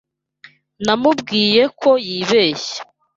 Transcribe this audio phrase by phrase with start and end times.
[0.85, 2.77] Namubwiye ko yibeshye.